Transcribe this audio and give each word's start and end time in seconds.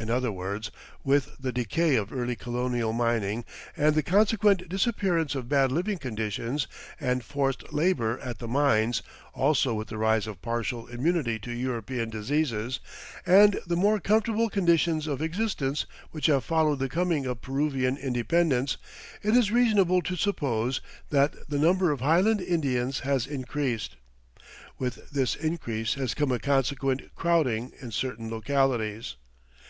In 0.00 0.10
other 0.10 0.30
words, 0.30 0.70
with 1.02 1.36
the 1.40 1.50
decay 1.50 1.96
of 1.96 2.12
early 2.12 2.36
colonial 2.36 2.92
mining 2.92 3.44
and 3.76 3.96
the 3.96 4.02
consequent 4.04 4.68
disappearance 4.68 5.34
of 5.34 5.48
bad 5.48 5.72
living 5.72 5.98
conditions 5.98 6.68
and 7.00 7.24
forced 7.24 7.72
labor 7.72 8.16
at 8.20 8.38
the 8.38 8.46
mines, 8.46 9.02
also 9.34 9.74
with 9.74 9.88
the 9.88 9.98
rise 9.98 10.28
of 10.28 10.40
partial 10.40 10.86
immunity 10.86 11.36
to 11.40 11.50
European 11.50 12.10
diseases, 12.10 12.78
and 13.26 13.58
the 13.66 13.74
more 13.74 13.98
comfortable 13.98 14.48
conditions 14.48 15.08
of 15.08 15.20
existence 15.20 15.84
which 16.12 16.26
have 16.26 16.44
followed 16.44 16.78
the 16.78 16.88
coming 16.88 17.26
of 17.26 17.40
Peruvian 17.42 17.96
independence, 17.96 18.76
it 19.24 19.36
is 19.36 19.50
reasonable 19.50 20.00
to 20.02 20.14
suppose 20.14 20.80
that 21.10 21.48
the 21.50 21.58
number 21.58 21.90
of 21.90 22.02
highland 22.02 22.40
Indians 22.40 23.00
has 23.00 23.26
increased. 23.26 23.96
With 24.78 25.10
this 25.10 25.34
increase 25.34 25.94
has 25.94 26.14
come 26.14 26.30
a 26.30 26.38
consequent 26.38 27.16
crowding 27.16 27.72
in 27.82 27.90
certain 27.90 28.30
localities. 28.30 29.16